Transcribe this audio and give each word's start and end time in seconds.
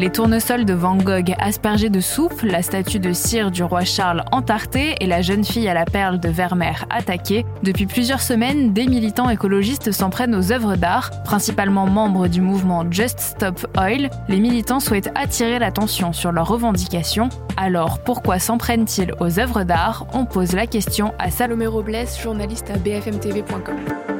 Les 0.00 0.08
tournesols 0.08 0.64
de 0.64 0.72
Van 0.72 0.96
Gogh 0.96 1.34
aspergés 1.38 1.90
de 1.90 2.00
soupe, 2.00 2.40
la 2.40 2.62
statue 2.62 2.98
de 2.98 3.12
cire 3.12 3.50
du 3.50 3.62
roi 3.62 3.84
Charles 3.84 4.24
entartée 4.32 4.94
et 4.98 5.06
la 5.06 5.20
jeune 5.20 5.44
fille 5.44 5.68
à 5.68 5.74
la 5.74 5.84
perle 5.84 6.18
de 6.18 6.30
Vermeer 6.30 6.86
attaquée, 6.88 7.44
depuis 7.62 7.84
plusieurs 7.84 8.22
semaines, 8.22 8.72
des 8.72 8.86
militants 8.86 9.28
écologistes 9.28 9.92
s'en 9.92 10.08
prennent 10.08 10.34
aux 10.34 10.52
œuvres 10.52 10.76
d'art. 10.76 11.10
Principalement 11.24 11.84
membres 11.84 12.28
du 12.28 12.40
mouvement 12.40 12.90
Just 12.90 13.20
Stop 13.20 13.66
Oil, 13.76 14.08
les 14.30 14.40
militants 14.40 14.80
souhaitent 14.80 15.12
attirer 15.14 15.58
l'attention 15.58 16.14
sur 16.14 16.32
leurs 16.32 16.48
revendications. 16.48 17.28
Alors 17.58 17.98
pourquoi 17.98 18.38
s'en 18.38 18.56
prennent-ils 18.56 19.12
aux 19.20 19.38
œuvres 19.38 19.64
d'art? 19.64 20.06
On 20.14 20.24
pose 20.24 20.52
la 20.52 20.66
question 20.66 21.12
à 21.18 21.30
Salomé 21.30 21.66
Robles, 21.66 22.06
journaliste 22.22 22.70
à 22.70 22.78
bfmtv.com. 22.78 24.19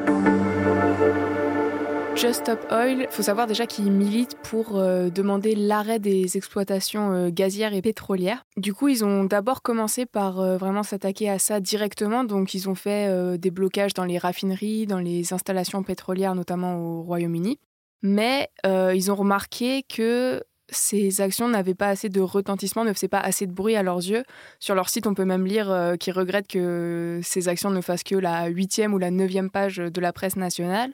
Just 2.21 2.41
Stop 2.41 2.67
Oil, 2.71 2.99
il 3.01 3.07
faut 3.09 3.23
savoir 3.23 3.47
déjà 3.47 3.67
qu'ils 3.67 3.91
militent 3.91 4.37
pour 4.43 4.77
euh, 4.77 5.09
demander 5.09 5.55
l'arrêt 5.55 5.99
des 5.99 6.37
exploitations 6.37 7.13
euh, 7.13 7.31
gazières 7.31 7.73
et 7.73 7.81
pétrolières. 7.81 8.45
Du 8.59 8.75
coup, 8.75 8.89
ils 8.89 9.07
ont 9.07 9.25
d'abord 9.25 9.63
commencé 9.63 10.05
par 10.05 10.39
euh, 10.39 10.59
vraiment 10.59 10.83
s'attaquer 10.83 11.31
à 11.31 11.39
ça 11.39 11.61
directement. 11.61 12.23
Donc, 12.25 12.53
ils 12.53 12.69
ont 12.69 12.75
fait 12.75 13.39
des 13.39 13.51
blocages 13.51 13.95
dans 13.95 14.05
les 14.05 14.19
raffineries, 14.19 14.87
dans 14.87 14.99
les 14.99 15.33
installations 15.33 15.83
pétrolières, 15.83 16.35
notamment 16.35 16.77
au 16.77 17.03
Royaume-Uni. 17.05 17.59
Mais 18.03 18.51
ils 18.67 19.11
ont 19.11 19.15
remarqué 19.15 19.83
que 19.83 20.43
ces 20.71 21.21
actions 21.21 21.49
n'avaient 21.49 21.75
pas 21.75 21.89
assez 21.89 22.09
de 22.09 22.21
retentissement, 22.21 22.85
ne 22.85 22.93
faisaient 22.93 23.09
pas 23.09 23.21
assez 23.21 23.47
de 23.47 23.53
bruit 23.53 23.77
à 23.77 23.83
leurs 23.83 23.99
yeux. 23.99 24.23
Sur 24.59 24.75
leur 24.75 24.89
site, 24.89 25.07
on 25.07 25.15
peut 25.15 25.25
même 25.25 25.47
lire 25.47 25.95
qu'ils 25.99 26.13
regrettent 26.13 26.49
que 26.49 27.21
ces 27.23 27.49
actions 27.49 27.71
ne 27.71 27.81
fassent 27.81 28.03
que 28.03 28.15
la 28.15 28.47
huitième 28.47 28.95
ou 28.95 28.99
la 28.99 29.11
neuvième 29.11 29.51
page 29.51 29.77
de 29.77 30.01
la 30.01 30.13
presse 30.13 30.37
nationale. 30.37 30.93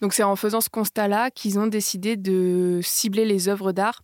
Donc 0.00 0.14
c'est 0.14 0.22
en 0.22 0.36
faisant 0.36 0.60
ce 0.60 0.70
constat-là 0.70 1.30
qu'ils 1.30 1.58
ont 1.58 1.66
décidé 1.66 2.16
de 2.16 2.80
cibler 2.82 3.24
les 3.24 3.48
œuvres 3.48 3.72
d'art, 3.72 4.02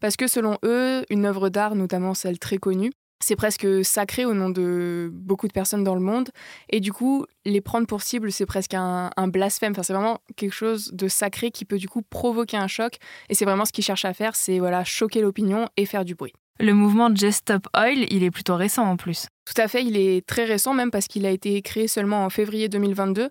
parce 0.00 0.16
que 0.16 0.26
selon 0.26 0.58
eux, 0.64 1.04
une 1.08 1.24
œuvre 1.24 1.48
d'art, 1.48 1.74
notamment 1.74 2.14
celle 2.14 2.38
très 2.38 2.58
connue, 2.58 2.92
c'est 3.20 3.36
presque 3.36 3.66
sacré 3.84 4.24
au 4.24 4.34
nom 4.34 4.50
de 4.50 5.10
beaucoup 5.12 5.48
de 5.48 5.52
personnes 5.52 5.84
dans 5.84 5.94
le 5.94 6.00
monde. 6.00 6.30
Et 6.68 6.80
du 6.80 6.92
coup, 6.92 7.26
les 7.44 7.60
prendre 7.60 7.86
pour 7.86 8.02
cible, 8.02 8.30
c'est 8.30 8.46
presque 8.46 8.74
un, 8.74 9.10
blasphème. 9.28 9.72
Enfin, 9.72 9.82
c'est 9.82 9.92
vraiment 9.92 10.20
quelque 10.36 10.54
chose 10.54 10.90
de 10.92 11.08
sacré 11.08 11.50
qui 11.50 11.64
peut 11.64 11.78
du 11.78 11.88
coup 11.88 12.02
provoquer 12.02 12.56
un 12.56 12.68
choc. 12.68 12.96
Et 13.28 13.34
c'est 13.34 13.44
vraiment 13.44 13.64
ce 13.64 13.72
qu'ils 13.72 13.84
cherchent 13.84 14.04
à 14.04 14.14
faire, 14.14 14.36
c'est 14.36 14.58
voilà, 14.58 14.84
choquer 14.84 15.20
l'opinion 15.20 15.68
et 15.76 15.86
faire 15.86 16.04
du 16.04 16.14
bruit. 16.14 16.32
Le 16.58 16.72
mouvement 16.72 17.14
Just 17.14 17.40
Stop 17.40 17.68
Oil, 17.76 18.06
il 18.10 18.22
est 18.22 18.30
plutôt 18.30 18.56
récent 18.56 18.84
en 18.84 18.96
plus. 18.96 19.26
Tout 19.44 19.60
à 19.60 19.68
fait, 19.68 19.84
il 19.84 19.96
est 19.96 20.26
très 20.26 20.44
récent 20.44 20.72
même 20.72 20.90
parce 20.90 21.06
qu'il 21.06 21.26
a 21.26 21.30
été 21.30 21.60
créé 21.60 21.86
seulement 21.86 22.24
en 22.24 22.30
février 22.30 22.68
2022. 22.68 23.28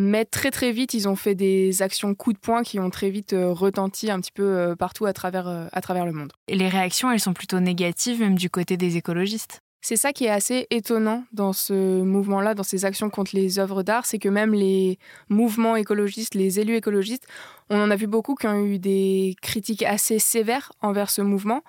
Mais 0.00 0.24
très 0.24 0.52
très 0.52 0.70
vite, 0.70 0.94
ils 0.94 1.08
ont 1.08 1.16
fait 1.16 1.34
des 1.34 1.82
actions 1.82 2.14
coup 2.14 2.32
de 2.32 2.38
poing 2.38 2.62
qui 2.62 2.78
ont 2.78 2.88
très 2.88 3.10
vite 3.10 3.32
euh, 3.32 3.52
retenti 3.52 4.12
un 4.12 4.20
petit 4.20 4.30
peu 4.30 4.44
euh, 4.44 4.76
partout 4.76 5.06
à 5.06 5.12
travers, 5.12 5.48
euh, 5.48 5.66
à 5.72 5.80
travers 5.80 6.06
le 6.06 6.12
monde. 6.12 6.32
Et 6.46 6.54
les 6.54 6.68
réactions, 6.68 7.10
elles 7.10 7.18
sont 7.18 7.32
plutôt 7.32 7.58
négatives, 7.58 8.20
même 8.20 8.36
du 8.36 8.48
côté 8.48 8.76
des 8.76 8.96
écologistes? 8.96 9.58
C'est 9.80 9.96
ça 9.96 10.12
qui 10.12 10.26
est 10.26 10.30
assez 10.30 10.68
étonnant 10.70 11.24
dans 11.32 11.52
ce 11.52 12.00
mouvement-là, 12.02 12.54
dans 12.54 12.62
ces 12.62 12.84
actions 12.84 13.10
contre 13.10 13.34
les 13.34 13.58
œuvres 13.58 13.82
d'art, 13.82 14.06
c'est 14.06 14.20
que 14.20 14.28
même 14.28 14.54
les 14.54 15.00
mouvements 15.30 15.74
écologistes, 15.74 16.36
les 16.36 16.60
élus 16.60 16.76
écologistes, 16.76 17.26
on 17.68 17.80
en 17.80 17.90
a 17.90 17.96
vu 17.96 18.06
beaucoup 18.06 18.36
qui 18.36 18.46
ont 18.46 18.64
eu 18.64 18.78
des 18.78 19.34
critiques 19.42 19.82
assez 19.82 20.20
sévères 20.20 20.70
envers 20.80 21.10
ce 21.10 21.22
mouvement, 21.22 21.62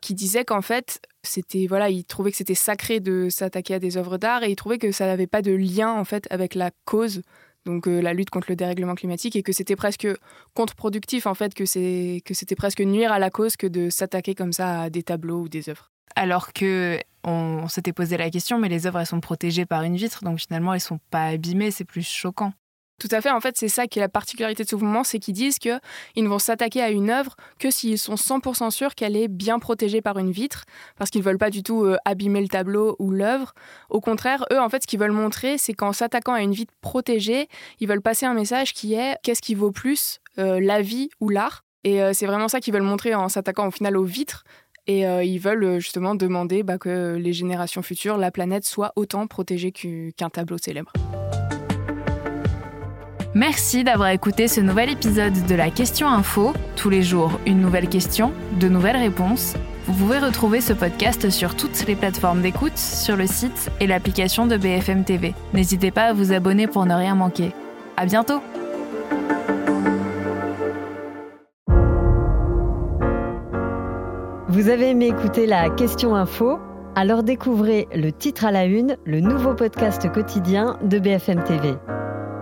qui 0.00 0.14
disaient 0.14 0.46
qu'en 0.46 0.62
fait, 0.62 1.02
c'était 1.22 1.66
voilà, 1.66 1.90
ils 1.90 2.04
trouvaient 2.04 2.30
que 2.30 2.36
c'était 2.38 2.54
sacré 2.54 3.00
de 3.00 3.28
s'attaquer 3.28 3.74
à 3.74 3.78
des 3.78 3.98
œuvres 3.98 4.16
d'art 4.16 4.44
et 4.44 4.50
ils 4.50 4.56
trouvaient 4.56 4.78
que 4.78 4.92
ça 4.92 5.04
n'avait 5.04 5.26
pas 5.26 5.42
de 5.42 5.52
lien 5.52 5.92
en 5.92 6.04
fait 6.04 6.26
avec 6.30 6.54
la 6.54 6.70
cause 6.86 7.20
donc 7.66 7.86
euh, 7.86 8.00
la 8.00 8.14
lutte 8.14 8.30
contre 8.30 8.46
le 8.48 8.56
dérèglement 8.56 8.94
climatique, 8.94 9.36
et 9.36 9.42
que 9.42 9.52
c'était 9.52 9.76
presque 9.76 10.08
contre-productif 10.54 11.26
en 11.26 11.34
fait, 11.34 11.52
que 11.52 11.66
c'était 11.66 12.56
presque 12.56 12.80
nuire 12.80 13.12
à 13.12 13.18
la 13.18 13.28
cause 13.28 13.56
que 13.56 13.66
de 13.66 13.90
s'attaquer 13.90 14.34
comme 14.34 14.52
ça 14.52 14.82
à 14.82 14.90
des 14.90 15.02
tableaux 15.02 15.42
ou 15.42 15.48
des 15.50 15.68
œuvres. 15.68 15.90
Alors 16.14 16.54
que 16.54 16.98
on, 17.24 17.68
s'était 17.68 17.92
posé 17.92 18.16
la 18.16 18.30
question, 18.30 18.58
mais 18.58 18.68
les 18.68 18.86
œuvres 18.86 19.00
elles 19.00 19.06
sont 19.06 19.20
protégées 19.20 19.66
par 19.66 19.82
une 19.82 19.96
vitre, 19.96 20.24
donc 20.24 20.38
finalement 20.38 20.72
elles 20.72 20.80
sont 20.80 21.00
pas 21.10 21.26
abîmées, 21.26 21.70
c'est 21.70 21.84
plus 21.84 22.06
choquant. 22.06 22.52
Tout 22.98 23.08
à 23.10 23.20
fait. 23.20 23.30
En 23.30 23.40
fait, 23.40 23.56
c'est 23.58 23.68
ça 23.68 23.86
qui 23.86 23.98
est 23.98 24.02
la 24.02 24.08
particularité 24.08 24.64
de 24.64 24.68
ce 24.68 24.74
mouvement, 24.74 25.04
c'est 25.04 25.18
qu'ils 25.18 25.34
disent 25.34 25.58
qu'ils 25.58 25.80
ne 26.16 26.28
vont 26.28 26.38
s'attaquer 26.38 26.80
à 26.80 26.90
une 26.90 27.10
œuvre 27.10 27.36
que 27.58 27.70
s'ils 27.70 27.98
sont 27.98 28.14
100% 28.14 28.70
sûrs 28.70 28.94
qu'elle 28.94 29.16
est 29.16 29.28
bien 29.28 29.58
protégée 29.58 30.00
par 30.00 30.18
une 30.18 30.30
vitre, 30.30 30.64
parce 30.96 31.10
qu'ils 31.10 31.20
ne 31.20 31.26
veulent 31.26 31.38
pas 31.38 31.50
du 31.50 31.62
tout 31.62 31.84
euh, 31.84 31.98
abîmer 32.06 32.40
le 32.40 32.48
tableau 32.48 32.96
ou 32.98 33.10
l'œuvre. 33.10 33.52
Au 33.90 34.00
contraire, 34.00 34.46
eux, 34.50 34.58
en 34.58 34.70
fait, 34.70 34.82
ce 34.82 34.86
qu'ils 34.86 34.98
veulent 34.98 35.12
montrer, 35.12 35.58
c'est 35.58 35.74
qu'en 35.74 35.92
s'attaquant 35.92 36.32
à 36.32 36.40
une 36.40 36.52
vitre 36.52 36.72
protégée, 36.80 37.48
ils 37.80 37.88
veulent 37.88 38.00
passer 38.00 38.24
un 38.24 38.34
message 38.34 38.72
qui 38.72 38.94
est 38.94 39.16
qu'est-ce 39.22 39.42
qui 39.42 39.54
vaut 39.54 39.72
plus, 39.72 40.20
euh, 40.38 40.58
la 40.58 40.80
vie 40.80 41.10
ou 41.20 41.28
l'art? 41.28 41.64
Et 41.84 42.02
euh, 42.02 42.12
c'est 42.14 42.26
vraiment 42.26 42.48
ça 42.48 42.60
qu'ils 42.60 42.72
veulent 42.72 42.82
montrer 42.82 43.14
en 43.14 43.28
s'attaquant 43.28 43.68
au 43.68 43.70
final 43.70 43.98
aux 43.98 44.04
vitres. 44.04 44.44
Et 44.88 45.00
ils 45.02 45.38
veulent 45.38 45.80
justement 45.80 46.14
demander 46.14 46.62
bah, 46.62 46.78
que 46.78 47.16
les 47.16 47.32
générations 47.32 47.82
futures, 47.82 48.18
la 48.18 48.30
planète, 48.30 48.64
soit 48.64 48.92
autant 48.94 49.26
protégée 49.26 49.72
qu'un 49.72 50.30
tableau 50.30 50.58
célèbre. 50.58 50.92
Merci 53.36 53.84
d'avoir 53.84 54.08
écouté 54.08 54.48
ce 54.48 54.62
nouvel 54.62 54.88
épisode 54.88 55.44
de 55.46 55.54
la 55.54 55.68
Question 55.68 56.08
Info. 56.08 56.54
Tous 56.74 56.88
les 56.88 57.02
jours, 57.02 57.38
une 57.44 57.60
nouvelle 57.60 57.86
question, 57.86 58.32
de 58.58 58.66
nouvelles 58.66 58.96
réponses. 58.96 59.52
Vous 59.84 59.92
pouvez 59.92 60.18
retrouver 60.18 60.62
ce 60.62 60.72
podcast 60.72 61.28
sur 61.28 61.54
toutes 61.54 61.86
les 61.86 61.96
plateformes 61.96 62.40
d'écoute, 62.40 62.78
sur 62.78 63.14
le 63.14 63.26
site 63.26 63.70
et 63.78 63.86
l'application 63.86 64.46
de 64.46 64.56
BFM 64.56 65.04
TV. 65.04 65.34
N'hésitez 65.52 65.90
pas 65.90 66.04
à 66.04 66.12
vous 66.14 66.32
abonner 66.32 66.66
pour 66.66 66.86
ne 66.86 66.94
rien 66.94 67.14
manquer. 67.14 67.52
À 67.98 68.06
bientôt! 68.06 68.40
Vous 74.48 74.70
avez 74.70 74.88
aimé 74.88 75.08
écouter 75.08 75.44
la 75.44 75.68
Question 75.68 76.16
Info? 76.16 76.58
Alors 76.94 77.22
découvrez 77.22 77.86
le 77.94 78.12
titre 78.12 78.46
à 78.46 78.50
la 78.50 78.64
une, 78.64 78.96
le 79.04 79.20
nouveau 79.20 79.52
podcast 79.52 80.10
quotidien 80.10 80.78
de 80.82 80.98
BFM 80.98 81.44
TV. 81.44 81.74